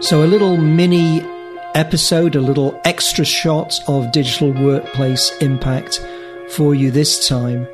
So, 0.00 0.22
a 0.22 0.26
little 0.26 0.58
mini 0.58 1.22
episode, 1.74 2.36
a 2.36 2.40
little 2.40 2.78
extra 2.84 3.24
shot 3.24 3.80
of 3.88 4.12
digital 4.12 4.52
workplace 4.52 5.34
impact 5.40 6.06
for 6.50 6.74
you 6.74 6.90
this 6.90 7.26
time. 7.26 7.66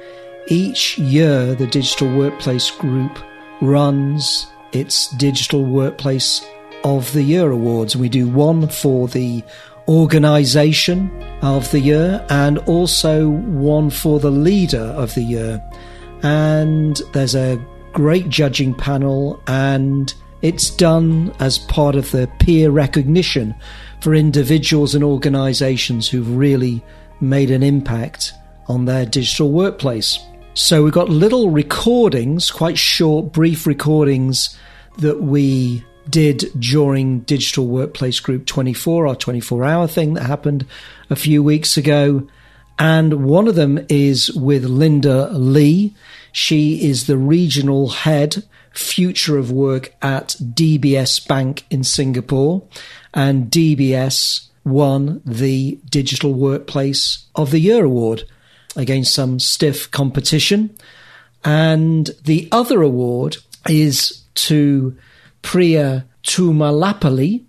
Each 0.47 0.97
year, 0.99 1.57
the 1.57 1.67
Digital 1.67 2.17
Workplace 2.17 2.71
Group 2.71 3.19
runs 3.61 4.47
its 4.73 5.09
Digital 5.17 5.65
Workplace 5.65 6.47
of 6.85 7.13
the 7.13 7.25
Year 7.25 7.51
awards. 7.51 7.97
We 7.97 8.09
do 8.09 8.29
one 8.29 8.69
for 8.69 9.09
the 9.09 9.43
organization 9.89 11.11
of 11.43 11.69
the 11.73 11.81
year 11.81 12.25
and 12.31 12.59
also 12.59 13.31
one 13.31 13.91
for 13.91 14.21
the 14.21 14.31
leader 14.31 14.79
of 14.79 15.13
the 15.15 15.23
year. 15.23 15.63
And 16.23 17.01
there's 17.13 17.35
a 17.35 17.61
great 17.93 18.29
judging 18.29 18.75
panel 18.75 19.43
and 19.49 20.15
it's 20.43 20.71
done 20.71 21.35
as 21.39 21.59
part 21.59 21.95
of 21.95 22.11
the 22.11 22.29
peer 22.39 22.71
recognition 22.71 23.55
for 24.01 24.15
individuals 24.15 24.95
and 24.95 25.05
organizations 25.05 26.09
who've 26.09 26.37
really 26.37 26.83
made 27.21 27.51
an 27.51 27.63
impact 27.63 28.33
on 28.67 28.85
their 28.85 29.07
digital 29.07 29.51
workplace. 29.51 30.19
So 30.55 30.83
we've 30.83 30.93
got 30.93 31.09
little 31.09 31.51
recordings, 31.51 32.51
quite 32.51 32.77
short, 32.77 33.33
brief 33.33 33.67
recordings 33.67 34.59
that 34.99 35.23
we 35.23 35.85
did 36.11 36.45
during 36.59 37.21
Digital 37.21 37.67
Workplace 37.67 38.21
Group 38.21 38.45
24, 38.47 39.07
our 39.07 39.17
24 39.17 39.65
hour 39.65 39.87
thing 39.87 40.15
that 40.15 40.25
happened 40.25 40.67
a 41.09 41.17
few 41.17 41.43
weeks 41.43 41.77
ago. 41.77 42.27
And 42.79 43.25
one 43.25 43.47
of 43.47 43.55
them 43.55 43.87
is 43.89 44.33
with 44.33 44.65
Linda 44.65 45.31
Lee. 45.33 45.95
She 46.33 46.89
is 46.89 47.07
the 47.07 47.17
regional 47.17 47.89
head 47.89 48.43
future 48.75 49.39
of 49.39 49.51
work 49.51 49.95
at 50.03 50.37
DBS 50.41 51.27
Bank 51.27 51.65
in 51.71 51.85
Singapore. 51.85 52.63
And 53.15 53.51
DBS 53.51 54.49
won 54.65 55.21
the 55.25 55.79
Digital 55.89 56.33
Workplace 56.33 57.27
of 57.35 57.51
the 57.51 57.59
Year 57.59 57.85
award 57.85 58.25
against 58.77 59.15
some 59.15 59.39
stiff 59.39 59.91
competition. 59.91 60.75
And 61.45 62.11
the 62.25 62.49
other 62.53 62.83
award 62.83 63.37
is 63.69 64.23
to 64.35 64.97
Priya 65.43 66.07
Tumalapalli. 66.23 67.45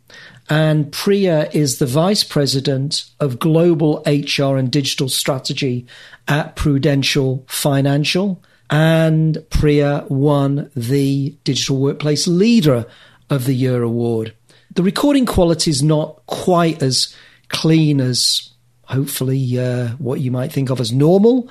And 0.49 0.91
Priya 0.91 1.49
is 1.53 1.77
the 1.77 1.85
Vice 1.85 2.23
President 2.23 3.05
of 3.19 3.39
Global 3.39 4.03
HR 4.05 4.57
and 4.57 4.69
Digital 4.69 5.07
Strategy 5.07 5.85
at 6.27 6.55
Prudential 6.55 7.45
Financial. 7.47 8.43
And 8.69 9.43
Priya 9.49 10.05
won 10.09 10.71
the 10.75 11.35
Digital 11.43 11.77
Workplace 11.77 12.27
Leader 12.27 12.85
of 13.29 13.45
the 13.45 13.53
Year 13.53 13.83
award. 13.83 14.33
The 14.73 14.83
recording 14.83 15.25
quality 15.25 15.69
is 15.69 15.83
not 15.83 16.25
quite 16.25 16.81
as 16.81 17.15
clean 17.49 18.01
as 18.01 18.49
hopefully 18.85 19.59
uh, 19.59 19.89
what 19.97 20.21
you 20.21 20.31
might 20.31 20.51
think 20.51 20.69
of 20.69 20.79
as 20.79 20.91
normal, 20.91 21.49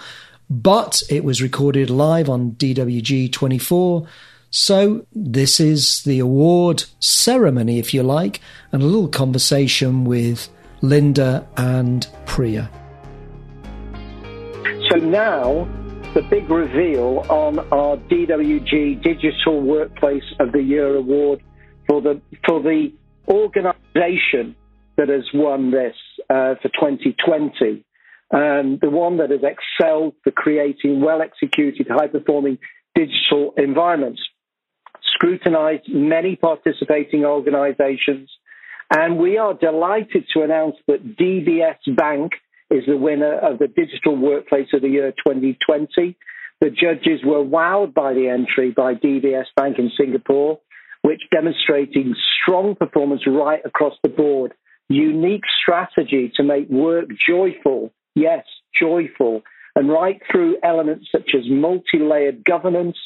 but 0.51 1.03
it 1.09 1.23
was 1.23 1.41
recorded 1.41 1.91
live 1.91 2.29
on 2.29 2.53
DWG 2.53 3.33
24 3.33 4.09
so, 4.55 5.07
this 5.15 5.61
is 5.61 6.03
the 6.03 6.19
award 6.19 6.85
ceremony, 7.01 7.79
if 7.79 7.95
you 7.95 8.03
like, 8.03 8.43
and 8.71 8.83
a 8.83 8.85
little 8.85 9.09
conversation 9.09 10.05
with 10.05 10.47
Linda 10.83 11.49
and 11.57 12.07
Priya. 12.27 12.71
So, 14.91 14.99
now 14.99 15.67
the 16.15 16.23
big 16.23 16.51
reveal 16.51 17.25
on 17.31 17.59
our 17.73 17.97
DWG 17.97 19.03
Digital 19.03 19.63
Workplace 19.63 20.25
of 20.41 20.53
the 20.53 20.61
Year 20.61 20.95
award 20.95 21.43
for 21.89 22.03
the, 22.03 22.21
for 22.47 22.63
the 22.63 22.93
organization 23.29 24.55
that 24.99 25.09
has 25.09 25.25
won 25.33 25.71
this 25.71 25.95
uh, 26.29 26.57
for 26.61 26.69
2020. 26.69 27.85
Um, 28.31 28.79
the 28.83 28.91
one 28.91 29.17
that 29.19 29.31
has 29.31 29.41
excelled 29.43 30.15
for 30.23 30.33
creating 30.33 31.01
well 31.01 31.23
executed, 31.23 31.87
high 31.89 32.09
performing 32.09 32.59
digital 32.95 33.55
environments 33.57 34.21
scrutinized 35.15 35.89
many 35.89 36.37
participating 36.37 37.25
organizations, 37.25 38.31
and 38.95 39.19
we 39.19 39.39
are 39.39 39.55
delighted 39.55 40.25
to 40.35 40.43
announce 40.43 40.77
that 40.89 41.17
DBS 41.17 41.97
Bank 41.97 42.33
is 42.73 42.87
the 42.87 42.97
winner 42.97 43.39
of 43.39 43.59
the 43.59 43.69
Digital 43.69 44.17
Workplace 44.17 44.69
of 44.73 44.81
the 44.81 44.89
Year 44.89 45.13
2020. 45.13 46.17
The 46.61 46.71
judges 46.71 47.21
were 47.23 47.45
wowed 47.45 47.93
by 47.93 48.15
the 48.15 48.29
entry 48.29 48.71
by 48.71 48.95
DBS 48.95 49.45
Bank 49.55 49.79
in 49.79 49.91
Singapore, 49.97 50.59
which 51.03 51.21
demonstrating 51.31 52.15
strong 52.43 52.75
performance 52.75 53.23
right 53.27 53.61
across 53.65 53.95
the 54.03 54.09
board, 54.09 54.55
unique 54.89 55.45
strategy 55.61 56.33
to 56.37 56.43
make 56.43 56.69
work 56.71 57.07
joyful, 57.29 57.93
yes, 58.15 58.45
joyful, 58.75 59.43
and 59.77 59.91
right 59.91 60.21
through 60.31 60.57
elements 60.63 61.09
such 61.13 61.35
as 61.35 61.43
multi-layered 61.51 62.43
governance, 62.45 62.97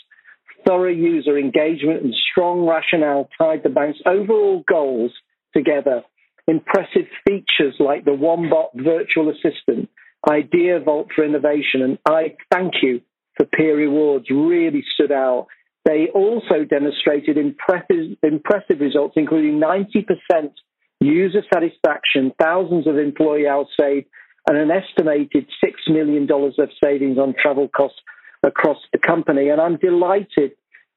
thorough 0.65 0.93
user 0.93 1.38
engagement 1.38 2.05
and 2.05 2.15
strong 2.31 2.66
rationale 2.66 3.28
tied 3.37 3.62
the 3.65 3.69
bank's 3.69 3.99
overall 4.06 4.62
goals 4.69 5.12
together. 5.55 6.03
Impressive 6.49 7.07
features 7.27 7.75
like 7.81 8.05
the 8.05 8.15
Wombat 8.15 8.71
virtual 8.75 9.31
assistant, 9.31 9.89
Idea 10.29 10.81
Vault 10.81 11.09
for 11.15 11.25
innovation, 11.25 11.83
and 11.83 11.99
I 12.07 12.37
thank 12.53 12.75
you 12.83 13.01
for 13.37 13.47
peer 13.47 13.77
rewards 13.77 14.31
really 14.31 14.85
stood 14.95 15.12
out. 15.12 15.49
They 15.85 16.09
also 16.15 16.65
demonstrated 16.69 17.37
impressive, 17.37 18.17
impressive 18.23 18.81
results, 18.81 19.15
including 19.17 19.61
90% 19.61 20.53
user 21.01 21.43
satisfaction, 21.53 22.33
thousands 22.41 22.87
of 22.87 22.97
employee 22.97 23.47
hours 23.47 23.69
saved, 23.79 24.06
and 24.49 24.56
an 24.56 24.71
estimated 24.71 25.47
$6 25.62 25.71
million 25.89 26.29
of 26.31 26.69
savings 26.83 27.19
on 27.19 27.35
travel 27.41 27.69
costs 27.69 27.99
across 28.45 28.79
the 28.93 28.99
company. 28.99 29.49
And 29.49 29.61
I'm 29.61 29.77
delighted 29.77 30.53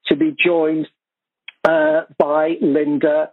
to 0.06 0.16
be 0.16 0.34
joined 0.44 0.86
uh, 1.68 2.02
by 2.18 2.54
Linda 2.60 3.30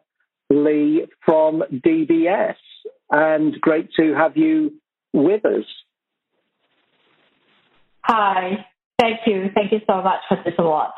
Lee 0.49 1.07
from 1.25 1.63
DBS. 1.71 2.55
And 3.09 3.59
great 3.61 3.89
to 3.99 4.13
have 4.13 4.35
you 4.35 4.73
with 5.13 5.45
us. 5.45 5.65
Hi. 8.01 8.65
Thank 8.99 9.19
you. 9.25 9.45
Thank 9.53 9.71
you 9.71 9.79
so 9.87 10.01
much 10.01 10.21
for 10.27 10.37
this 10.43 10.53
award. 10.57 10.91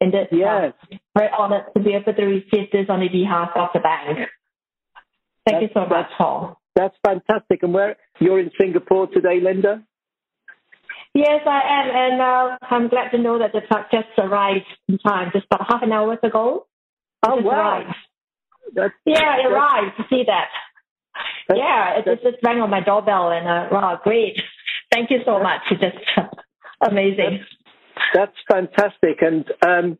And 0.00 0.12
this, 0.12 0.28
yes. 0.30 0.72
Uh, 0.90 0.96
very 1.16 1.30
honored 1.36 1.64
to 1.76 1.82
be 1.82 1.94
able 1.94 2.12
to 2.12 2.24
receive 2.24 2.70
this 2.72 2.86
on 2.88 3.00
the 3.00 3.08
behalf 3.08 3.50
of 3.54 3.68
the 3.74 3.80
bank. 3.80 4.28
Thank 5.46 5.60
that's, 5.60 5.62
you 5.62 5.68
so 5.74 5.88
much, 5.88 6.06
Paul. 6.16 6.60
That's 6.76 6.94
fantastic. 7.04 7.62
And 7.62 7.74
where 7.74 7.96
you're 8.20 8.40
in 8.40 8.50
Singapore 8.60 9.08
today, 9.08 9.40
Linda? 9.42 9.82
Yes, 11.14 11.42
I 11.46 11.60
am, 11.68 11.90
and 11.94 12.20
uh, 12.22 12.56
I'm 12.70 12.88
glad 12.88 13.10
to 13.10 13.18
know 13.18 13.38
that 13.38 13.52
the 13.52 13.60
truck 13.68 13.90
just 13.90 14.08
arrived 14.16 14.64
in 14.88 14.96
time, 14.98 15.30
just 15.34 15.44
about 15.50 15.66
half 15.68 15.82
an 15.82 15.92
hour 15.92 16.18
ago. 16.22 16.66
Oh 17.26 17.36
wow! 17.36 17.84
That's, 18.74 18.94
yeah, 19.04 19.38
it 19.38 19.46
arrived. 19.46 19.96
To 19.98 20.04
see 20.08 20.24
that. 20.26 20.48
yeah, 21.54 21.98
it 21.98 22.04
just, 22.04 22.22
just 22.22 22.44
rang 22.44 22.60
on 22.60 22.70
my 22.70 22.80
doorbell, 22.80 23.30
and 23.30 23.46
uh, 23.46 23.68
wow, 23.70 24.00
great! 24.02 24.34
Thank 24.92 25.10
you 25.10 25.18
so 25.24 25.42
much. 25.42 25.60
It's 25.70 25.80
just 25.80 25.96
amazing. 26.90 27.40
That's, 28.14 28.32
that's 28.48 28.68
fantastic. 28.76 29.20
And 29.20 29.44
um, 29.66 29.98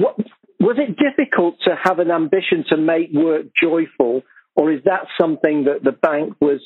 what, 0.00 0.16
was 0.60 0.76
it 0.78 0.96
difficult 0.96 1.56
to 1.64 1.76
have 1.82 1.98
an 1.98 2.10
ambition 2.10 2.64
to 2.70 2.76
make 2.76 3.10
work 3.12 3.46
joyful, 3.60 4.22
or 4.56 4.72
is 4.72 4.82
that 4.84 5.06
something 5.20 5.64
that 5.64 5.84
the 5.84 5.92
bank 5.92 6.34
was 6.40 6.60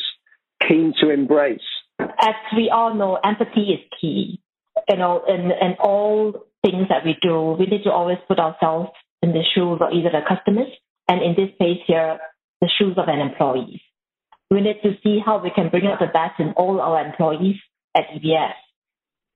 keen 0.66 0.94
to 1.00 1.10
embrace? 1.10 1.60
as 2.00 2.34
we 2.56 2.70
all 2.70 2.94
know, 2.94 3.19
empathy 3.25 3.72
is 3.72 3.81
key. 4.00 4.41
You 4.88 4.97
know, 4.97 5.22
in, 5.28 5.50
in 5.50 5.75
all 5.81 6.32
things 6.65 6.88
that 6.88 7.05
we 7.05 7.16
do, 7.20 7.56
we 7.59 7.66
need 7.66 7.84
to 7.84 7.91
always 7.91 8.19
put 8.26 8.38
ourselves 8.38 8.91
in 9.23 9.33
the 9.33 9.43
shoes 9.55 9.79
of 9.81 9.93
either 9.93 10.11
the 10.11 10.23
customers 10.29 10.69
and 11.09 11.23
in 11.23 11.34
this 11.34 11.55
case 11.59 11.81
here, 11.87 12.19
the 12.61 12.69
shoes 12.79 12.97
of 12.97 13.09
an 13.09 13.20
employee. 13.20 13.82
We 14.50 14.61
need 14.61 14.81
to 14.82 14.93
see 15.03 15.20
how 15.25 15.43
we 15.43 15.50
can 15.50 15.69
bring 15.69 15.87
out 15.87 15.99
the 16.00 16.06
best 16.06 16.41
in 16.41 16.53
all 16.56 16.81
our 16.81 17.05
employees 17.05 17.56
at 17.94 18.05
DBS. 18.09 18.55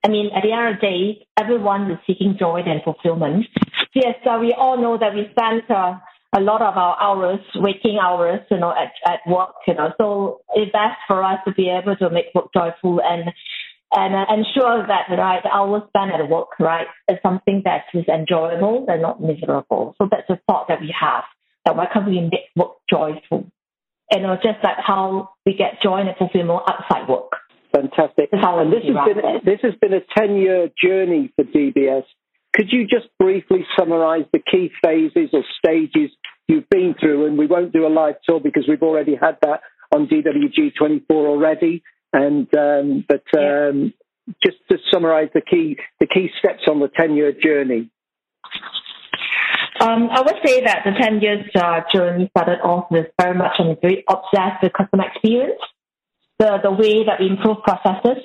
I 0.05 0.08
mean, 0.08 0.31
at 0.34 0.43
the 0.43 0.52
end 0.52 0.75
of 0.75 0.81
the 0.81 0.87
day, 0.87 1.26
everyone 1.38 1.90
is 1.90 1.99
seeking 2.06 2.37
joy 2.38 2.62
and 2.67 2.82
fulfillment. 2.82 3.46
Yes, 3.94 4.17
uh, 4.29 4.38
we 4.40 4.55
all 4.56 4.81
know 4.81 4.99
that 4.99 5.14
we 5.14 5.29
spend 5.31 5.62
uh, 5.70 5.94
a 6.35 6.40
lot 6.40 6.62
of 6.62 6.76
our 6.76 7.00
hours, 7.00 7.40
waking 7.56 7.99
hours, 8.02 8.40
you 8.50 8.58
know, 8.58 8.70
at, 8.73 8.93
at 9.06 9.20
work, 9.31 9.55
you 9.67 9.75
know. 9.75 9.93
So 9.99 10.40
it's 10.55 10.73
best 10.73 10.99
for 11.06 11.23
us 11.23 11.38
to 11.46 11.52
be 11.52 11.69
able 11.69 11.94
to 11.96 12.11
make 12.11 12.26
work 12.35 12.49
joyful 12.55 13.00
and 13.02 13.31
and 13.92 14.14
uh, 14.14 14.24
ensure 14.32 14.86
that 14.86 15.14
right 15.16 15.42
hours 15.52 15.82
spent 15.88 16.12
at 16.12 16.28
work, 16.28 16.48
right, 16.58 16.86
is 17.08 17.18
something 17.22 17.62
that 17.64 17.84
is 17.94 18.04
enjoyable 18.08 18.86
and 18.88 19.02
not 19.02 19.20
miserable. 19.20 19.94
So 19.98 20.08
that's 20.10 20.28
a 20.30 20.40
thought 20.46 20.68
that 20.68 20.80
we 20.80 20.94
have. 20.98 21.24
That 21.64 21.76
why 21.76 21.86
can't 21.92 22.06
we 22.06 22.20
make 22.20 22.50
work 22.56 22.72
joyful? 22.88 23.50
And 24.10 24.26
uh, 24.26 24.36
just 24.36 24.62
like 24.62 24.78
how 24.84 25.30
we 25.46 25.54
get 25.54 25.82
joy 25.82 26.00
and 26.00 26.10
fulfillment 26.18 26.62
outside 26.68 27.08
work. 27.08 27.32
Fantastic. 27.74 28.28
And 28.32 28.72
this 28.72 28.82
has 28.84 29.14
been 29.14 29.40
this 29.44 29.60
has 29.62 29.74
been 29.80 29.94
a 29.94 30.00
ten 30.16 30.36
year 30.36 30.68
journey 30.82 31.32
for 31.36 31.44
DBS. 31.44 32.04
Could 32.52 32.68
you 32.70 32.86
just 32.86 33.06
briefly 33.18 33.64
summarize 33.78 34.24
the 34.32 34.40
key 34.40 34.70
phases 34.84 35.30
or 35.32 35.42
stages 35.58 36.10
you've 36.48 36.68
been 36.68 36.94
through. 36.98 37.26
And 37.26 37.38
we 37.38 37.46
won't 37.46 37.72
do 37.72 37.86
a 37.86 37.88
live 37.88 38.16
tour 38.24 38.40
because 38.40 38.64
we've 38.68 38.82
already 38.82 39.14
had 39.14 39.38
that 39.42 39.60
on 39.94 40.06
DWG24 40.06 41.02
already. 41.10 41.82
And 42.12 42.49
um, 42.55 43.05
but 43.09 43.25
um, 43.38 43.94
just 44.43 44.59
to 44.70 44.79
summarise 44.93 45.31
the 45.35 45.41
key 45.41 45.76
the 46.00 46.06
key 46.06 46.31
steps 46.38 46.62
on 46.69 46.81
the 46.81 46.88
10 46.88 47.17
year 47.17 47.32
journey. 47.32 47.91
Um, 49.81 50.11
I 50.12 50.20
would 50.20 50.37
say 50.44 50.62
that 50.64 50.85
the 50.85 50.93
10 50.93 51.20
years 51.20 51.44
uh, 51.56 51.81
journey 51.93 52.31
started 52.37 52.61
off 52.61 52.87
with 52.91 53.06
very 53.20 53.37
much 53.37 53.59
on 53.59 53.69
the 53.69 53.79
very 53.81 54.05
obsessed 54.09 54.62
with 54.62 54.73
customer 54.75 55.06
experience, 55.09 55.59
the, 56.38 56.59
the 56.62 56.70
way 56.70 57.05
that 57.05 57.19
we 57.19 57.26
improve 57.26 57.62
processes 57.64 58.23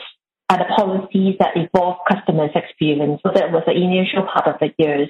and 0.50 0.62
the 0.62 0.66
policies 0.76 1.36
that 1.40 1.56
evolve 1.56 1.98
customers' 2.08 2.52
experience. 2.54 3.22
So 3.26 3.32
that 3.34 3.52
was 3.52 3.64
the 3.66 3.74
initial 3.74 4.28
part 4.32 4.48
of 4.48 4.60
the 4.60 4.72
years. 4.78 5.10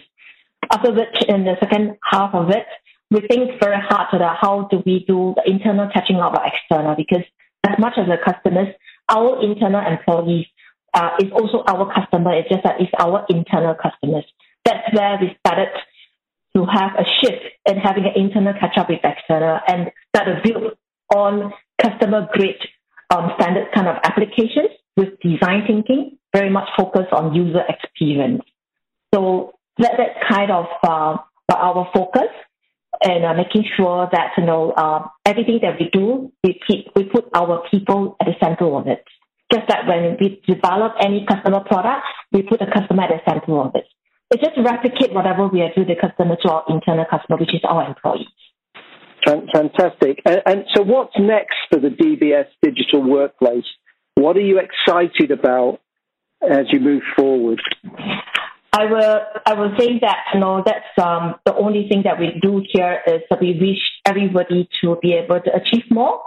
After 0.72 0.92
which, 0.94 1.24
in 1.28 1.44
the 1.44 1.56
second 1.60 1.98
half 2.04 2.34
of 2.34 2.50
it, 2.50 2.66
we 3.12 3.22
think 3.28 3.60
very 3.60 3.82
hard 3.82 4.14
about 4.14 4.38
how 4.40 4.68
do 4.70 4.82
we 4.86 5.06
do 5.08 5.34
the 5.36 5.50
internal 5.50 5.90
catching 5.94 6.18
up 6.18 6.34
of 6.34 6.42
external 6.46 6.96
because 6.96 7.24
as 7.66 7.78
much 7.80 7.94
as 7.98 8.08
the 8.08 8.18
customers, 8.24 8.70
our 9.10 9.42
internal 9.42 9.82
employees 9.86 10.46
uh, 10.94 11.12
is 11.20 11.32
also 11.32 11.64
our 11.68 11.92
customer. 11.94 12.34
It's 12.34 12.50
just 12.50 12.64
that 12.64 12.80
it's 12.80 12.92
our 13.00 13.26
internal 13.30 13.76
customers. 13.76 14.26
That's 14.66 14.94
where 14.94 15.18
we 15.22 15.38
started 15.46 15.70
to 16.56 16.66
have 16.66 16.92
a 16.98 17.06
shift 17.22 17.44
in 17.66 17.78
having 17.78 18.06
an 18.06 18.14
internal 18.16 18.54
catch 18.60 18.78
up 18.78 18.90
with 18.90 19.00
external 19.04 19.60
and 19.68 19.92
start 20.16 20.28
to 20.28 20.42
build 20.44 20.74
on 21.16 21.54
customer 21.82 22.28
grade 22.34 22.60
um, 23.10 23.32
standard 23.40 23.68
kind 23.74 23.88
of 23.88 23.96
applications 24.04 24.70
with 24.98 25.20
design 25.22 25.64
thinking, 25.68 26.18
very 26.36 26.50
much 26.50 26.68
focused 26.76 27.14
on 27.14 27.34
user 27.34 27.62
experience. 27.70 28.42
So 29.14 29.54
that, 29.78 29.92
that's 29.98 30.18
kind 30.30 30.52
of 30.52 30.66
uh, 30.84 31.18
our 31.56 31.88
focus 31.94 32.30
and 33.02 33.26
uh, 33.26 33.34
making 33.34 33.64
sure 33.76 34.10
that 34.12 34.32
you 34.38 34.46
know 34.46 34.72
uh, 34.72 35.08
everything 35.26 35.60
that 35.62 35.80
we 35.80 35.90
do, 35.92 36.32
we 36.44 36.60
keep, 36.68 36.88
we 36.96 37.04
put 37.04 37.26
our 37.34 37.64
people 37.70 38.16
at 38.22 38.28
the 38.28 38.34
center 38.44 38.66
of 38.76 38.88
it. 38.88 39.04
Just 39.54 39.70
like 39.70 39.88
when 39.88 40.18
we 40.20 40.42
develop 40.48 40.94
any 41.00 41.26
customer 41.26 41.62
product, 41.62 42.04
we 42.32 42.44
put 42.44 42.60
the 42.60 42.66
customer 42.66 43.04
at 43.04 43.10
the 43.10 43.32
center 43.32 43.60
of 43.60 43.72
it. 43.76 43.86
It's 44.30 44.44
just 44.44 44.58
replicate 44.58 45.14
whatever 45.14 45.48
we 45.48 45.62
are 45.62 45.74
doing 45.74 45.88
the 45.88 45.96
customer 45.96 46.36
to 46.44 46.52
our 46.52 46.64
internal 46.68 47.06
customer, 47.10 47.38
which 47.38 47.54
is 47.54 47.62
our 47.64 47.88
employees. 47.88 48.28
Fantastic. 49.26 50.22
And, 50.26 50.42
and 50.46 50.66
so, 50.76 50.84
what's 50.84 51.14
next 51.18 51.56
for 51.72 51.80
the 51.80 51.90
DBS 51.90 52.48
digital 52.62 53.04
workplace? 53.04 53.66
What 54.16 54.36
are 54.36 54.42
you 54.42 54.60
excited 54.60 55.32
about 55.32 55.80
as 56.42 56.66
you 56.72 56.80
move 56.80 57.04
forward? 57.18 57.62
I 58.78 58.86
will 58.86 59.20
I 59.44 59.54
will 59.56 59.74
say 59.80 59.98
that 60.02 60.18
you 60.34 60.40
know 60.40 60.62
that's 60.64 60.94
um, 61.02 61.36
the 61.46 61.56
only 61.56 61.88
thing 61.90 62.04
that 62.04 62.20
we 62.20 62.38
do 62.40 62.62
here 62.72 63.02
is 63.08 63.22
that 63.30 63.42
we 63.42 63.58
wish 63.60 63.82
everybody 64.06 64.70
to 64.82 64.98
be 65.02 65.14
able 65.14 65.40
to 65.42 65.52
achieve 65.56 65.86
more 65.90 66.22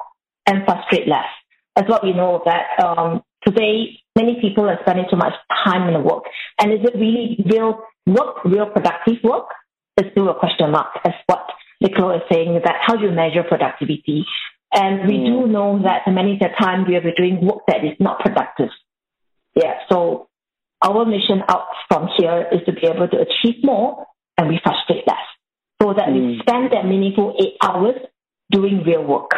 and 0.46 0.64
frustrate 0.64 1.06
less. 1.06 1.30
That's 1.76 1.88
what 1.88 2.02
we 2.02 2.12
know 2.12 2.42
that 2.44 2.84
um, 2.84 3.22
today 3.46 4.00
many 4.16 4.40
people 4.40 4.68
are 4.68 4.78
spending 4.82 5.06
too 5.08 5.16
much 5.16 5.34
time 5.64 5.86
in 5.86 5.94
the 5.94 6.00
work. 6.00 6.24
And 6.60 6.72
is 6.72 6.80
it 6.82 6.98
really 6.98 7.38
real 7.46 7.84
work, 8.06 8.44
real 8.44 8.66
productive 8.66 9.22
work? 9.22 9.46
It's 9.96 10.10
still 10.10 10.28
a 10.28 10.34
question 10.34 10.72
mark 10.72 10.98
as 11.04 11.12
what 11.26 11.46
Nicola 11.80 12.16
is 12.16 12.22
saying 12.32 12.60
that 12.64 12.76
how 12.84 12.96
do 12.96 13.04
you 13.04 13.12
measure 13.12 13.44
productivity? 13.44 14.24
And 14.72 15.06
we 15.06 15.18
mm. 15.18 15.26
do 15.26 15.46
know 15.46 15.80
that 15.84 16.10
many 16.12 16.32
of 16.34 16.40
the 16.40 16.48
time 16.58 16.84
we 16.84 16.96
are 16.96 17.14
doing 17.14 17.46
work 17.46 17.62
that 17.68 17.84
is 17.84 17.94
not 18.00 18.18
productive. 18.18 18.70
Yeah, 19.54 19.74
so 19.88 20.29
our 20.82 21.04
mission 21.04 21.42
out 21.48 21.66
from 21.88 22.08
here 22.16 22.46
is 22.52 22.60
to 22.66 22.72
be 22.72 22.86
able 22.86 23.08
to 23.08 23.18
achieve 23.18 23.62
more 23.62 24.06
and 24.38 24.48
we 24.48 24.60
frustrate 24.62 25.06
less. 25.06 25.16
So 25.82 25.92
that 25.94 26.08
mm. 26.08 26.14
we 26.14 26.40
spend 26.40 26.72
that 26.72 26.86
meaningful 26.86 27.36
eight 27.40 27.56
hours 27.62 27.96
doing 28.50 28.82
real 28.84 29.04
work. 29.04 29.30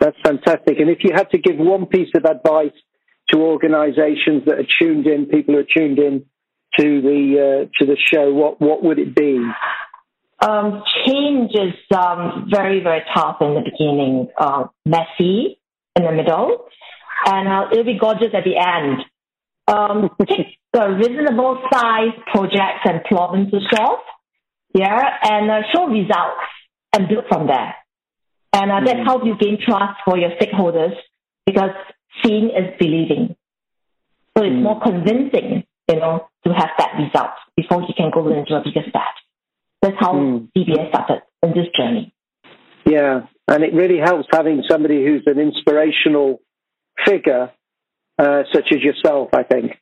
That's 0.00 0.16
fantastic. 0.24 0.78
And 0.78 0.90
if 0.90 0.98
you 1.02 1.12
had 1.14 1.30
to 1.30 1.38
give 1.38 1.56
one 1.56 1.86
piece 1.86 2.10
of 2.14 2.24
advice 2.24 2.72
to 3.30 3.38
organisations 3.38 4.44
that 4.46 4.58
are 4.58 4.66
tuned 4.80 5.06
in, 5.06 5.26
people 5.26 5.54
who 5.54 5.60
are 5.60 5.64
tuned 5.64 5.98
in 5.98 6.24
to 6.78 7.00
the 7.00 7.66
uh, 7.66 7.68
to 7.78 7.86
the 7.86 7.96
show, 7.96 8.32
what 8.32 8.60
what 8.60 8.82
would 8.82 8.98
it 8.98 9.14
be? 9.14 9.38
Um, 10.40 10.84
change 11.04 11.50
is 11.52 11.74
um, 11.96 12.48
very 12.50 12.80
very 12.80 13.02
tough 13.14 13.38
in 13.40 13.54
the 13.54 13.62
beginning, 13.62 14.28
uh, 14.38 14.64
messy 14.86 15.58
in 15.96 16.04
the 16.04 16.12
middle, 16.12 16.66
and 17.26 17.48
uh, 17.48 17.68
it'll 17.72 17.84
be 17.84 17.98
gorgeous 17.98 18.34
at 18.34 18.44
the 18.44 18.56
end. 18.56 19.04
Um, 19.66 20.10
take 20.28 20.57
the 20.72 20.88
reasonable 20.88 21.62
size 21.72 22.14
projects 22.30 22.84
and 22.84 23.02
problems 23.04 23.50
to 23.50 23.60
solve, 23.74 24.00
yeah, 24.74 25.00
and 25.22 25.50
uh, 25.50 25.62
show 25.74 25.86
results 25.86 26.44
and 26.92 27.08
build 27.08 27.24
from 27.28 27.46
there. 27.46 27.74
And 28.52 28.70
uh, 28.70 28.74
mm-hmm. 28.74 28.86
that 28.86 28.96
helps 29.04 29.24
you 29.26 29.36
gain 29.38 29.58
trust 29.64 30.00
for 30.04 30.18
your 30.18 30.30
stakeholders 30.40 30.94
because 31.46 31.70
seeing 32.24 32.50
is 32.50 32.74
believing. 32.78 33.36
So 34.36 34.44
it's 34.44 34.54
mm. 34.54 34.62
more 34.62 34.80
convincing, 34.80 35.64
you 35.88 35.96
know, 35.96 36.28
to 36.46 36.52
have 36.52 36.70
that 36.78 36.92
result 36.98 37.32
before 37.56 37.82
you 37.82 37.94
can 37.96 38.10
go 38.14 38.26
into 38.28 38.54
a 38.54 38.62
bigger 38.62 38.82
step. 38.88 39.02
That's 39.82 39.96
how 39.98 40.14
mm. 40.14 40.48
DBS 40.56 40.90
started 40.90 41.22
in 41.42 41.50
this 41.50 41.66
journey. 41.76 42.12
Yeah, 42.86 43.26
and 43.48 43.64
it 43.64 43.74
really 43.74 43.98
helps 43.98 44.28
having 44.32 44.62
somebody 44.68 45.04
who's 45.04 45.22
an 45.26 45.38
inspirational 45.38 46.40
figure, 47.04 47.50
uh, 48.18 48.42
such 48.52 48.66
as 48.72 48.78
yourself, 48.82 49.30
I 49.34 49.42
think. 49.42 49.72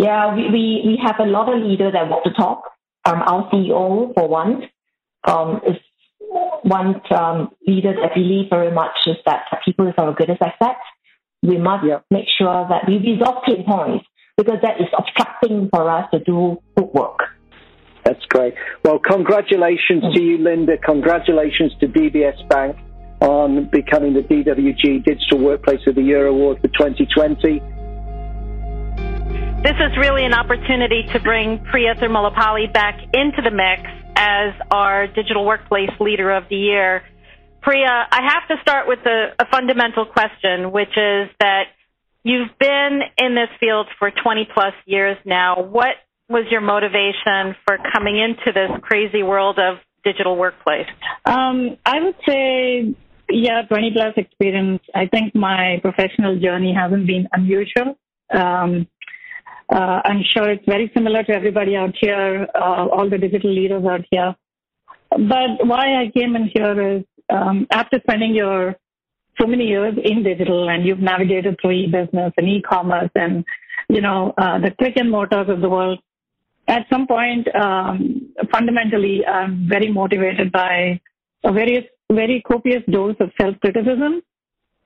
Yeah, 0.00 0.34
we, 0.34 0.42
we, 0.50 0.82
we 0.86 1.00
have 1.04 1.16
a 1.20 1.26
lot 1.26 1.52
of 1.52 1.62
leaders 1.62 1.92
that 1.92 2.08
want 2.08 2.24
to 2.24 2.32
talk. 2.32 2.62
Um, 3.04 3.22
our 3.22 3.50
CEO, 3.50 4.14
for 4.14 4.28
one, 4.28 4.62
um, 5.24 5.60
is 5.66 5.76
one 6.62 7.00
um, 7.10 7.50
leader 7.66 7.94
that 7.94 8.14
believe 8.14 8.46
very 8.50 8.70
much 8.70 8.96
is 9.06 9.16
that 9.26 9.44
people 9.64 9.88
is 9.88 9.94
our 9.98 10.12
greatest 10.12 10.40
asset 10.42 10.76
we 11.42 11.58
must 11.58 11.86
yep. 11.86 12.04
make 12.10 12.26
sure 12.38 12.66
that 12.68 12.86
we 12.86 12.98
resolve 12.98 13.42
pain 13.46 13.64
points 13.64 14.04
because 14.36 14.58
that 14.62 14.80
is 14.80 14.88
obstructing 14.96 15.68
for 15.72 15.90
us 15.90 16.08
to 16.12 16.20
do 16.20 16.58
good 16.76 16.88
work. 16.92 17.18
That's 18.04 18.24
great. 18.26 18.54
Well, 18.84 18.98
congratulations 18.98 20.02
mm-hmm. 20.02 20.14
to 20.14 20.22
you, 20.22 20.38
Linda. 20.38 20.78
Congratulations 20.78 21.72
to 21.80 21.86
DBS 21.86 22.48
Bank 22.48 22.76
on 23.20 23.68
becoming 23.70 24.14
the 24.14 24.22
DWG 24.22 25.04
Digital 25.04 25.38
Workplace 25.38 25.80
of 25.86 25.94
the 25.94 26.02
Year 26.02 26.26
Award 26.26 26.58
for 26.60 26.68
2020. 26.68 27.60
This 29.62 29.76
is 29.76 29.94
really 29.98 30.24
an 30.24 30.32
opportunity 30.32 31.02
to 31.12 31.20
bring 31.20 31.62
Priya 31.70 31.94
Thirumallapalli 31.94 32.72
back 32.72 32.98
into 33.12 33.42
the 33.42 33.50
mix 33.50 33.82
as 34.16 34.54
our 34.70 35.06
Digital 35.06 35.44
Workplace 35.44 35.90
Leader 36.00 36.30
of 36.30 36.44
the 36.48 36.56
Year. 36.56 37.02
Priya, 37.60 38.08
I 38.10 38.22
have 38.22 38.48
to 38.48 38.62
start 38.62 38.88
with 38.88 39.00
a, 39.04 39.34
a 39.38 39.44
fundamental 39.50 40.06
question, 40.06 40.72
which 40.72 40.96
is 40.96 41.28
that 41.40 41.64
you've 42.24 42.48
been 42.58 43.00
in 43.18 43.34
this 43.34 43.50
field 43.60 43.86
for 43.98 44.10
20 44.10 44.48
plus 44.54 44.72
years 44.86 45.18
now. 45.26 45.62
What 45.62 45.96
was 46.30 46.46
your 46.50 46.62
motivation 46.62 47.54
for 47.66 47.76
coming 47.92 48.18
into 48.18 48.52
this 48.54 48.70
crazy 48.80 49.22
world 49.22 49.58
of 49.58 49.76
digital 50.02 50.38
workplace? 50.38 50.86
Um, 51.26 51.76
I 51.84 52.00
would 52.00 52.16
say, 52.26 52.94
yeah, 53.28 53.60
20 53.68 53.90
plus 53.92 54.14
experience. 54.16 54.80
I 54.94 55.04
think 55.04 55.34
my 55.34 55.80
professional 55.82 56.40
journey 56.40 56.72
hasn't 56.72 57.06
been 57.06 57.28
unusual. 57.34 57.98
Um, 58.32 58.86
uh, 59.70 60.00
I'm 60.04 60.22
sure 60.22 60.50
it's 60.50 60.64
very 60.66 60.90
similar 60.94 61.22
to 61.24 61.32
everybody 61.32 61.76
out 61.76 61.94
here, 62.00 62.48
uh, 62.54 62.86
all 62.88 63.08
the 63.08 63.18
digital 63.18 63.52
leaders 63.52 63.84
out 63.84 64.04
here. 64.10 64.34
But 65.10 65.66
why 65.66 66.02
I 66.02 66.10
came 66.16 66.36
in 66.36 66.50
here 66.54 66.96
is 66.96 67.04
um, 67.28 67.66
after 67.70 68.00
spending 68.00 68.34
your 68.34 68.76
so 69.40 69.46
many 69.46 69.66
years 69.66 69.94
in 70.04 70.22
digital 70.22 70.68
and 70.68 70.84
you've 70.84 70.98
navigated 70.98 71.56
through 71.60 71.70
e-business 71.72 72.32
and 72.36 72.48
e-commerce 72.48 73.10
and 73.14 73.44
you 73.88 74.00
know 74.00 74.34
uh, 74.36 74.58
the 74.58 74.70
click 74.72 74.96
and 74.96 75.10
mortars 75.10 75.48
of 75.48 75.60
the 75.60 75.68
world, 75.68 75.98
at 76.68 76.86
some 76.88 77.06
point, 77.06 77.52
um, 77.54 78.32
fundamentally, 78.52 79.26
I'm 79.26 79.68
very 79.68 79.90
motivated 79.90 80.52
by 80.52 81.00
a 81.44 81.52
very 81.52 81.88
very 82.12 82.42
copious 82.42 82.82
dose 82.90 83.16
of 83.20 83.30
self-criticism 83.40 84.22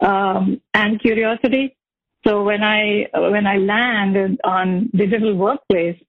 um, 0.00 0.60
and 0.74 1.00
curiosity. 1.00 1.76
So 2.26 2.42
when 2.42 2.62
I 2.62 3.06
when 3.12 3.46
I 3.46 3.56
land 3.58 4.38
on 4.44 4.90
digital 4.94 5.34
workplace, 5.36 6.00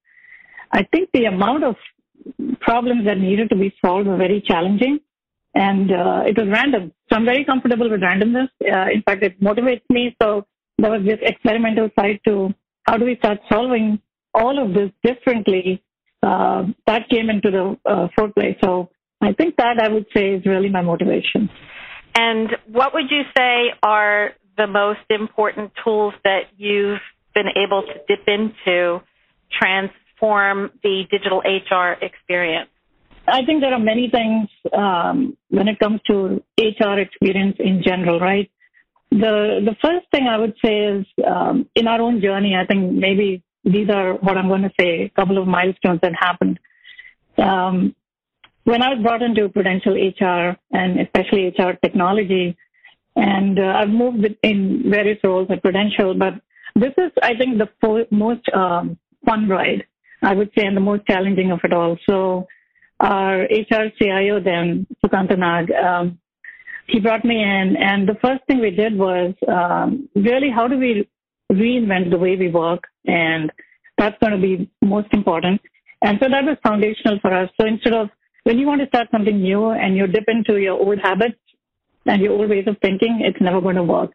I 0.72 0.84
think 0.91 1.10
the 1.13 1.25
amount 1.25 1.63
of 1.63 1.75
problems 2.60 3.05
that 3.05 3.17
needed 3.17 3.50
to 3.50 3.55
be 3.55 3.74
solved 3.84 4.07
were 4.07 4.17
very 4.17 4.41
challenging 4.41 5.00
and 5.55 5.91
uh, 5.91 6.24
it 6.25 6.38
was 6.38 6.48
random. 6.50 6.91
So 7.10 7.15
I'm 7.15 7.25
very 7.25 7.45
comfortable 7.45 7.89
with 7.89 8.01
randomness. 8.01 8.50
Uh, 8.62 8.91
in 8.93 9.01
fact, 9.03 9.24
it 9.24 9.39
motivates 9.41 9.84
me. 9.89 10.15
So 10.22 10.45
there 10.77 10.91
was 10.91 11.05
this 11.05 11.19
experimental 11.22 11.89
side 11.98 12.19
to 12.27 12.53
how 12.88 12.98
do 12.98 13.05
we 13.05 13.15
start 13.15 13.39
solving 13.50 14.01
all 14.34 14.62
of 14.63 14.74
this 14.74 14.91
differently. 15.03 15.81
Uh, 16.22 16.63
that 16.88 17.07
came 17.10 17.29
into 17.29 17.51
the 17.51 17.77
uh, 17.89 18.07
foreplay. 18.17 18.55
So 18.63 18.89
I 19.22 19.31
think 19.34 19.55
that 19.57 19.79
I 19.79 19.88
would 19.88 20.05
say 20.13 20.34
is 20.34 20.45
really 20.45 20.69
my 20.69 20.81
motivation. 20.81 21.50
And 22.15 22.50
what 22.67 22.93
would 22.93 23.10
you 23.10 23.22
say 23.38 23.74
are 23.84 24.31
the 24.57 24.67
most 24.67 25.01
important 25.09 25.71
tools 25.83 26.13
that 26.24 26.43
you've 26.57 27.00
been 27.33 27.47
able 27.55 27.83
to 27.83 27.93
dip 28.07 28.27
into 28.27 29.01
transform 29.51 30.71
the 30.83 31.03
digital 31.12 31.39
HR 31.39 31.93
experience? 32.03 32.69
I 33.27 33.43
think 33.45 33.62
there 33.62 33.74
are 33.74 33.79
many 33.79 34.09
things 34.09 34.50
um, 34.71 35.35
when 35.50 35.67
it 35.67 35.79
comes 35.79 36.00
to 36.07 36.43
HR 36.59 37.00
experience 37.00 37.55
in 37.59 37.81
general, 37.83 38.19
right? 38.19 38.50
The 39.12 39.62
the 39.63 39.75
first 39.81 40.05
thing 40.12 40.27
I 40.27 40.38
would 40.38 40.55
say 40.63 40.79
is 40.79 41.05
um, 41.25 41.67
in 41.75 41.88
our 41.88 42.01
own 42.01 42.21
journey. 42.21 42.55
I 42.55 42.65
think 42.65 42.93
maybe 42.93 43.43
these 43.63 43.89
are 43.89 44.13
what 44.13 44.38
I'm 44.38 44.47
going 44.47 44.63
to 44.63 44.71
say. 44.79 45.03
A 45.03 45.09
couple 45.09 45.38
of 45.38 45.47
milestones 45.47 46.01
that 46.01 46.13
happened. 46.19 46.59
Um, 47.38 47.95
when 48.63 48.81
I 48.81 48.89
was 48.89 49.01
brought 49.01 49.21
into 49.21 49.50
Prudential 49.50 49.93
HR 49.93 50.57
and 50.71 51.00
especially 51.00 51.53
HR 51.57 51.74
technology, 51.81 52.57
and 53.15 53.60
uh, 53.60 53.74
I've 53.77 53.89
moved 53.89 54.25
in 54.43 54.84
various 54.89 55.19
roles 55.24 55.50
at 55.50 55.62
Prudential, 55.62 56.13
but 56.13 56.34
this 56.75 56.93
is, 56.98 57.12
I 57.24 57.36
think, 57.36 57.57
the 57.57 57.69
fo- 57.81 58.05
most 58.12 58.48
um, 58.53 58.98
fun 59.25 59.48
ride, 59.48 59.86
I 60.22 60.34
would 60.34 60.51
say, 60.57 60.65
and 60.65 60.75
the 60.75 60.81
most 60.81 61.05
challenging 61.07 61.51
of 61.51 61.60
it 61.63 61.74
all. 61.74 61.98
So 62.10 62.48
our 63.00 63.43
HR 63.43 63.91
CIO 63.98 64.39
then, 64.39 64.86
Sukanta 65.03 65.38
Nag, 65.38 65.72
um, 65.72 66.19
he 66.88 67.00
brought 67.00 67.25
me 67.25 67.41
in, 67.41 67.75
and 67.79 68.07
the 68.07 68.17
first 68.22 68.45
thing 68.48 68.60
we 68.60 68.72
did 68.72 68.98
was 68.98 69.34
um, 69.48 70.07
really 70.15 70.51
how 70.53 70.67
do 70.67 70.77
we 70.77 71.10
reinvent 71.51 72.12
the 72.12 72.17
way 72.17 72.36
we 72.36 72.50
work, 72.50 72.84
and 73.05 73.51
that's 73.98 74.17
going 74.19 74.34
to 74.34 74.41
be 74.41 74.69
most 74.81 75.07
important. 75.13 75.62
And 76.01 76.19
so 76.22 76.29
that 76.29 76.43
was 76.43 76.57
foundational 76.62 77.19
for 77.22 77.34
us. 77.34 77.50
So 77.60 77.65
instead 77.65 77.93
of 77.93 78.10
when 78.43 78.60
you 78.60 78.67
want 78.67 78.81
to 78.81 78.88
start 78.88 79.07
something 79.12 79.41
new 79.41 79.72
and 79.72 79.95
you 79.95 80.05
dip 80.05 80.25
into 80.27 80.57
your 80.57 80.74
old 80.74 81.00
habits 81.01 81.39
and 82.05 82.21
your 82.21 82.33
old 82.33 82.50
ways 82.50 82.65
of 82.67 82.77
thinking, 82.81 83.21
it's 83.24 83.41
never 83.41 83.62
going 83.62 83.75
to 83.75 83.83
work. 83.83 84.12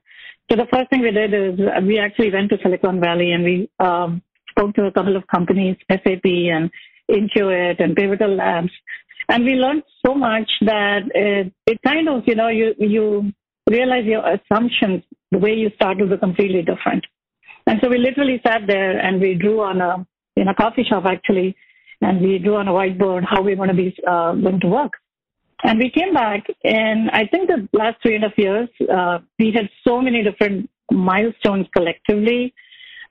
So 0.51 0.57
the 0.57 0.67
first 0.73 0.91
thing 0.91 1.03
we 1.03 1.13
did 1.13 1.33
is 1.33 1.61
we 1.83 1.99
actually 1.99 2.33
went 2.33 2.51
to 2.51 2.59
Silicon 2.63 3.01
Valley 3.01 3.33
and 3.33 3.45
we 3.45 3.71
um, 3.79 4.23
spoke 4.51 4.75
to 4.75 4.87
a 4.87 4.93
couple 4.93 5.17
of 5.17 5.27
companies, 5.29 5.77
SAP 5.91 6.25
and 6.25 6.71
Intuit 7.11 7.83
and 7.83 7.95
Pivotal 7.97 8.35
Labs, 8.37 8.71
and 9.29 9.45
we 9.45 9.55
learned 9.55 9.85
so 10.05 10.15
much 10.15 10.51
that 10.63 11.03
it, 11.15 11.53
it 11.67 11.79
kind 11.87 12.09
of, 12.09 12.25
you 12.27 12.35
know, 12.35 12.49
you 12.49 12.75
you 12.79 13.33
realize 13.69 14.05
your 14.05 14.25
assumptions, 14.27 15.05
the 15.31 15.39
way 15.39 15.55
you 15.55 15.71
started 15.77 16.11
were 16.11 16.19
completely 16.19 16.63
different. 16.63 17.05
And 17.67 17.79
so 17.81 17.89
we 17.89 17.99
literally 17.99 18.41
sat 18.45 18.63
there 18.67 18.99
and 18.99 19.21
we 19.21 19.35
drew 19.35 19.61
on 19.61 19.81
a 19.81 20.05
in 20.37 20.49
a 20.49 20.55
coffee 20.55 20.85
shop 20.85 21.05
actually 21.07 21.55
and 22.01 22.21
we 22.21 22.39
drew 22.39 22.57
on 22.57 22.67
a 22.67 22.73
whiteboard 22.73 23.25
how 23.25 23.43
we're 23.43 23.57
going 23.57 23.69
to 23.69 23.75
be 23.75 23.95
uh, 24.09 24.33
going 24.33 24.61
to 24.61 24.67
work. 24.67 24.93
And 25.63 25.79
we 25.79 25.91
came 25.91 26.15
back, 26.15 26.47
and 26.65 27.11
I 27.11 27.27
think 27.27 27.49
the 27.49 27.69
last 27.73 27.99
three 28.03 28.15
and 28.15 28.25
a 28.25 28.29
half 28.29 28.39
years, 28.39 28.69
uh, 28.93 29.19
we 29.39 29.53
had 29.55 29.69
so 29.87 30.01
many 30.01 30.23
different 30.23 30.71
milestones 30.91 31.67
collectively 31.77 32.55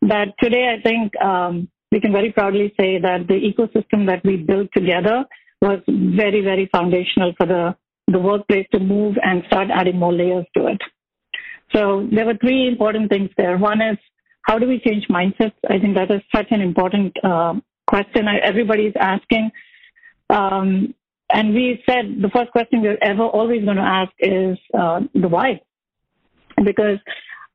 that 0.01 0.33
today 0.41 0.75
I 0.75 0.81
think 0.81 1.15
um, 1.21 1.69
we 1.91 1.99
can 1.99 2.11
very 2.11 2.31
proudly 2.31 2.73
say 2.79 2.99
that 2.99 3.27
the 3.27 3.35
ecosystem 3.35 4.07
that 4.07 4.23
we 4.23 4.37
built 4.37 4.69
together 4.75 5.25
was 5.61 5.79
very, 5.87 6.41
very 6.41 6.69
foundational 6.71 7.33
for 7.37 7.45
the, 7.45 7.75
the 8.07 8.19
workplace 8.19 8.67
to 8.71 8.79
move 8.79 9.15
and 9.21 9.43
start 9.47 9.67
adding 9.73 9.97
more 9.97 10.13
layers 10.13 10.45
to 10.55 10.67
it. 10.67 10.81
So 11.75 12.07
there 12.11 12.25
were 12.25 12.37
three 12.41 12.67
important 12.67 13.09
things 13.09 13.29
there. 13.37 13.57
One 13.57 13.81
is 13.81 13.97
how 14.43 14.57
do 14.57 14.67
we 14.67 14.79
change 14.79 15.05
mindsets? 15.09 15.53
I 15.69 15.77
think 15.79 15.95
that 15.95 16.09
is 16.09 16.21
such 16.33 16.47
an 16.49 16.61
important 16.61 17.15
uh, 17.23 17.53
question 17.87 18.25
everybody's 18.41 18.93
asking. 18.99 19.51
Um, 20.29 20.95
and 21.31 21.53
we 21.53 21.83
said 21.87 22.21
the 22.21 22.29
first 22.29 22.51
question 22.51 22.81
we're 22.81 22.97
ever 23.01 23.23
always 23.23 23.63
going 23.63 23.77
to 23.77 23.83
ask 23.83 24.11
is 24.19 24.57
uh, 24.77 25.01
the 25.13 25.27
why. 25.27 25.61
Because 26.63 26.97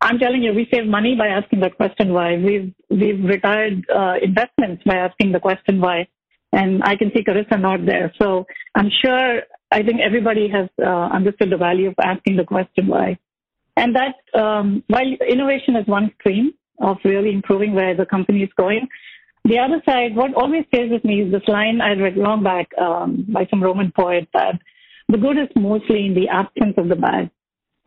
I'm 0.01 0.19
telling 0.19 0.43
you, 0.43 0.53
we 0.53 0.69
save 0.73 0.87
money 0.87 1.17
by 1.17 1.29
asking 1.29 1.61
that 1.61 1.77
question 1.77 2.13
why. 2.13 2.37
We've 2.37 2.73
we've 2.91 3.23
retired 3.25 3.85
uh, 3.95 4.15
investments 4.23 4.83
by 4.85 4.97
asking 4.97 5.33
the 5.33 5.41
question 5.41 5.81
why. 5.81 6.09
And 6.53 6.83
I 6.85 6.95
can 6.95 7.11
see 7.15 7.25
Carissa 7.25 7.61
not 7.61 7.85
there. 7.85 8.13
So 8.21 8.47
I'm 8.77 8.91
sure 9.05 9.43
I 9.73 9.83
think 9.83 10.01
everybody 10.01 10.49
has 10.49 10.69
uh, 10.81 11.09
understood 11.13 11.51
the 11.51 11.57
value 11.57 11.89
of 11.89 11.95
asking 12.03 12.37
the 12.37 12.45
question 12.45 12.87
why. 12.87 13.19
And 13.77 13.97
that 13.97 14.39
um, 14.39 14.85
while 14.87 15.11
innovation 15.29 15.75
is 15.75 15.87
one 15.89 16.13
stream 16.21 16.53
of 16.81 16.99
really 17.05 17.33
improving 17.33 17.75
where 17.75 17.97
the 17.97 18.07
company 18.07 18.43
is 18.45 18.51
going, 18.57 18.87
the 19.45 19.59
other 19.59 19.83
side, 19.87 20.17
what 20.17 20.35
always 20.35 20.65
stays 20.69 20.91
with 20.91 21.05
me 21.05 21.23
is 21.23 21.33
this 21.33 21.47
line 21.49 21.81
I 21.81 21.93
read 21.93 22.17
long 22.17 22.43
back 22.43 22.69
um, 22.81 23.27
by 23.29 23.47
some 23.51 23.63
Roman 23.63 23.93
poet 23.95 24.27
that 24.33 24.59
the 25.09 25.19
good 25.19 25.37
is 25.37 25.49
mostly 25.55 26.07
in 26.07 26.15
the 26.15 26.29
absence 26.29 26.75
of 26.79 26.89
the 26.89 26.97
bad. 26.97 27.31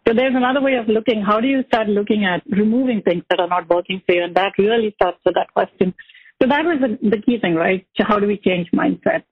So 0.08 0.14
there's 0.14 0.36
another 0.36 0.62
way 0.62 0.76
of 0.76 0.88
looking. 0.88 1.22
How 1.22 1.42
do 1.42 1.48
you 1.48 1.64
start 1.68 1.90
looking 1.90 2.26
at 2.26 2.44
removing 2.46 3.02
things 3.02 3.24
that 3.30 3.40
are 3.40 3.48
not 3.48 3.68
working 3.70 4.02
for 4.06 4.16
you? 4.16 4.24
And 4.24 4.36
that 4.36 4.54
really 4.58 4.94
starts 4.96 5.18
with 5.26 5.34
that 5.34 5.52
question. 5.52 5.94
So 6.42 6.48
that 6.48 6.64
was 6.64 6.78
the, 6.80 7.10
the 7.10 7.22
key 7.22 7.40
thing, 7.40 7.56
right? 7.56 7.86
So 7.98 8.06
how 8.08 8.20
do 8.20 8.28
we 8.28 8.38
change 8.38 8.70
mindset? 8.72 9.24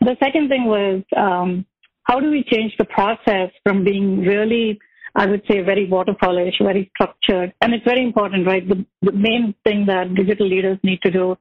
The 0.00 0.16
second 0.22 0.50
thing 0.50 0.66
was 0.66 1.02
um, 1.16 1.64
how 2.02 2.20
do 2.20 2.30
we 2.30 2.44
change 2.44 2.74
the 2.78 2.84
process 2.84 3.50
from 3.64 3.84
being 3.84 4.20
really, 4.20 4.78
I 5.14 5.26
would 5.26 5.42
say, 5.50 5.62
very 5.62 5.88
waterfallish, 5.88 6.62
very 6.62 6.90
structured? 6.94 7.54
And 7.62 7.72
it's 7.72 7.84
very 7.84 8.04
important, 8.04 8.46
right? 8.46 8.68
The, 8.68 8.84
the 9.00 9.12
main 9.12 9.54
thing 9.64 9.86
that 9.86 10.14
digital 10.14 10.46
leaders 10.46 10.78
need 10.82 11.00
to 11.02 11.10
do 11.10 11.36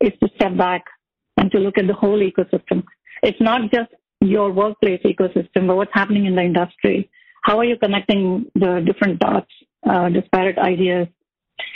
is 0.00 0.12
to 0.22 0.28
step 0.34 0.56
back 0.56 0.84
and 1.36 1.50
to 1.52 1.58
look 1.58 1.78
at 1.78 1.86
the 1.86 1.94
whole 1.94 2.20
ecosystem. 2.20 2.82
It's 3.22 3.40
not 3.40 3.70
just 3.72 3.90
your 4.20 4.52
workplace 4.52 5.00
ecosystem, 5.04 5.66
but 5.66 5.76
what's 5.76 5.94
happening 5.94 6.26
in 6.26 6.34
the 6.34 6.42
industry. 6.42 7.10
How 7.42 7.58
are 7.58 7.64
you 7.64 7.76
connecting 7.78 8.46
the 8.54 8.82
different 8.84 9.18
dots, 9.20 9.50
uh, 9.88 10.08
disparate 10.10 10.58
ideas? 10.58 11.08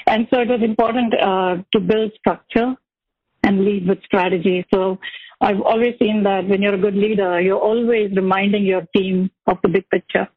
And 0.07 0.27
so 0.33 0.41
it 0.41 0.49
was 0.49 0.61
important 0.63 1.15
uh, 1.15 1.57
to 1.73 1.81
build 1.81 2.13
structure 2.19 2.75
and 3.43 3.65
lead 3.65 3.89
with 3.89 4.03
strategy. 4.05 4.65
So 4.73 4.99
I've 5.41 5.61
always 5.61 5.95
seen 6.01 6.23
that 6.25 6.49
when 6.49 6.63
you're 6.63 6.75
a 6.75 6.79
good 6.79 6.95
leader, 6.95 7.41
you're 7.41 7.59
always 7.59 8.11
reminding 8.15 8.65
your 8.65 8.87
team 8.97 9.31
of 9.47 9.59
the 9.63 9.69
big 9.69 9.89
picture. 9.91 10.29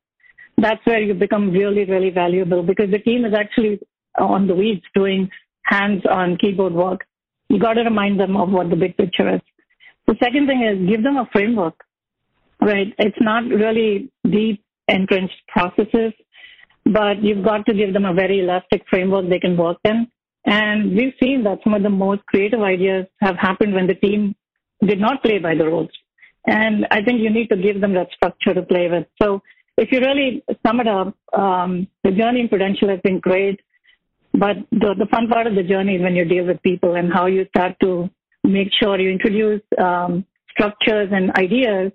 That's 0.58 0.86
where 0.86 1.02
you 1.02 1.14
become 1.14 1.52
really, 1.52 1.86
really 1.86 2.10
valuable 2.10 2.64
because 2.64 2.92
the 2.92 3.00
team 3.00 3.26
is 3.26 3.34
actually 3.34 3.80
on 4.18 4.48
the 4.48 4.56
weeds 4.56 4.84
doing 4.96 5.30
hands-on 5.64 6.38
keyboard 6.38 6.74
work 6.74 7.06
you 7.50 7.60
got 7.60 7.74
to 7.74 7.84
remind 7.84 8.20
them 8.20 8.36
of 8.36 8.50
what 8.50 8.70
the 8.70 8.76
big 8.76 8.98
picture 8.98 9.36
is. 9.36 9.42
The 10.08 10.16
second 10.22 10.48
thing 10.48 10.64
is 10.64 10.90
give 10.90 11.04
them 11.04 11.18
a 11.18 11.28
framework, 11.32 11.76
right? 12.62 12.94
It's 12.98 13.18
not 13.20 13.44
really 13.44 14.12
deep 14.30 14.64
entrenched 14.88 15.36
processes, 15.48 16.14
but 16.86 17.22
you've 17.22 17.44
got 17.44 17.66
to 17.66 17.74
give 17.74 17.94
them 17.94 18.06
a 18.06 18.14
very 18.14 18.40
elastic 18.40 18.84
framework 18.90 19.30
they 19.30 19.40
can 19.40 19.58
work 19.58 19.78
in. 19.84 20.08
And 20.46 20.96
we've 20.96 21.14
seen 21.22 21.44
that 21.44 21.60
some 21.64 21.74
of 21.74 21.84
the 21.84 21.90
most 21.90 22.26
creative 22.28 22.62
ideas 22.62 23.06
have 23.22 23.36
happened 23.36 23.74
when 23.74 23.88
the 23.88 23.96
team 23.96 24.34
did 24.86 25.00
not 25.00 25.22
play 25.22 25.40
by 25.40 25.56
the 25.56 25.66
rules. 25.66 25.90
And 26.46 26.88
I 26.92 27.02
think 27.04 27.20
you 27.20 27.30
need 27.30 27.50
to 27.50 27.58
give 27.58 27.82
them 27.82 27.94
that 27.96 28.08
structure 28.16 28.54
to 28.54 28.62
play 28.62 28.90
with. 28.90 29.06
So 29.22 29.42
if 29.78 29.92
you 29.92 30.00
really 30.00 30.44
sum 30.66 30.80
it 30.80 30.88
up, 30.88 31.14
um, 31.38 31.88
the 32.04 32.12
journey 32.12 32.42
in 32.42 32.50
Prudential 32.50 32.88
has 32.88 33.00
been 33.02 33.20
great. 33.20 33.60
But 34.38 34.58
the, 34.72 34.94
the 34.98 35.08
fun 35.10 35.28
part 35.28 35.48
of 35.48 35.56
the 35.56 35.64
journey 35.64 35.96
is 35.96 36.02
when 36.02 36.16
you 36.16 36.24
deal 36.26 36.46
with 36.46 36.62
people 36.62 36.96
and 36.96 37.12
how 37.12 37.26
you 37.26 37.46
start 37.56 37.76
to 37.82 38.10
make 38.44 38.70
sure 38.80 39.00
you 39.00 39.10
introduce 39.10 39.62
um, 39.82 40.26
structures 40.52 41.10
and 41.12 41.32
ideas 41.36 41.92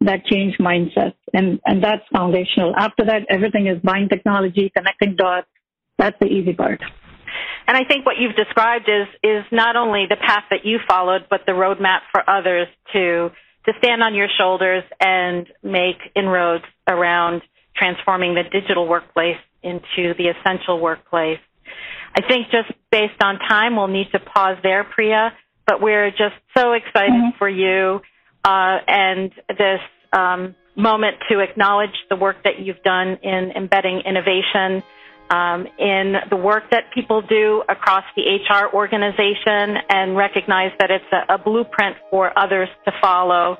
that 0.00 0.24
change 0.26 0.56
mindsets. 0.58 1.14
And, 1.32 1.60
and 1.66 1.82
that's 1.82 2.02
foundational. 2.12 2.74
After 2.76 3.04
that, 3.06 3.22
everything 3.30 3.68
is 3.68 3.78
buying 3.82 4.08
technology, 4.08 4.72
connecting 4.76 5.14
dots. 5.16 5.46
That's 5.98 6.16
the 6.20 6.26
easy 6.26 6.52
part. 6.52 6.80
And 7.66 7.76
I 7.76 7.84
think 7.84 8.04
what 8.04 8.16
you've 8.18 8.36
described 8.36 8.88
is 8.88 9.06
is 9.22 9.44
not 9.50 9.76
only 9.76 10.04
the 10.08 10.16
path 10.16 10.44
that 10.50 10.64
you 10.64 10.78
followed, 10.86 11.26
but 11.30 11.42
the 11.46 11.52
roadmap 11.52 12.00
for 12.12 12.28
others 12.28 12.68
to 12.92 13.30
to 13.66 13.72
stand 13.78 14.02
on 14.02 14.14
your 14.14 14.28
shoulders 14.38 14.84
and 15.00 15.46
make 15.62 15.96
inroads 16.14 16.64
around 16.86 17.40
transforming 17.74 18.34
the 18.34 18.42
digital 18.42 18.86
workplace 18.86 19.38
into 19.62 20.12
the 20.18 20.28
essential 20.28 20.78
workplace. 20.78 21.38
I 22.14 22.20
think 22.26 22.46
just 22.50 22.70
based 22.90 23.22
on 23.22 23.38
time, 23.38 23.76
we'll 23.76 23.88
need 23.88 24.10
to 24.12 24.20
pause 24.20 24.56
there, 24.62 24.84
Priya. 24.84 25.32
But 25.66 25.80
we're 25.80 26.10
just 26.10 26.36
so 26.56 26.72
excited 26.72 27.10
mm-hmm. 27.10 27.38
for 27.38 27.48
you 27.48 28.00
uh, 28.44 28.78
and 28.86 29.32
this 29.48 29.80
um, 30.12 30.54
moment 30.76 31.16
to 31.30 31.40
acknowledge 31.40 31.94
the 32.10 32.16
work 32.16 32.36
that 32.44 32.60
you've 32.60 32.82
done 32.82 33.18
in 33.22 33.52
embedding 33.56 34.02
innovation 34.04 34.82
um, 35.30 35.66
in 35.78 36.14
the 36.30 36.36
work 36.36 36.64
that 36.70 36.92
people 36.94 37.22
do 37.22 37.62
across 37.68 38.04
the 38.14 38.22
HR 38.22 38.74
organization 38.74 39.76
and 39.88 40.16
recognize 40.16 40.72
that 40.78 40.90
it's 40.90 41.04
a, 41.12 41.34
a 41.34 41.38
blueprint 41.38 41.96
for 42.10 42.36
others 42.38 42.68
to 42.84 42.92
follow. 43.00 43.56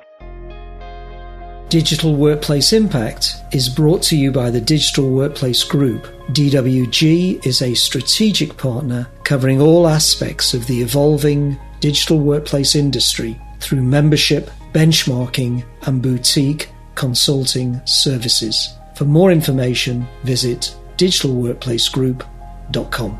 Digital 1.69 2.15
Workplace 2.15 2.73
Impact 2.73 3.37
is 3.51 3.69
brought 3.69 4.03
to 4.03 4.15
you 4.15 4.31
by 4.31 4.51
the 4.51 4.61
Digital 4.61 5.09
Workplace 5.09 5.63
Group. 5.63 6.03
DWG 6.29 7.43
is 7.45 7.63
a 7.63 7.73
strategic 7.73 8.55
partner 8.55 9.07
covering 9.23 9.59
all 9.59 9.87
aspects 9.87 10.53
of 10.53 10.67
the 10.67 10.81
evolving 10.81 11.57
digital 11.79 12.19
workplace 12.19 12.75
industry 12.75 13.41
through 13.59 13.81
membership, 13.81 14.51
benchmarking, 14.73 15.65
and 15.87 16.03
boutique 16.03 16.69
consulting 16.93 17.81
services. 17.85 18.75
For 18.95 19.05
more 19.05 19.31
information, 19.31 20.05
visit 20.23 20.75
digitalworkplacegroup.com. 20.97 23.19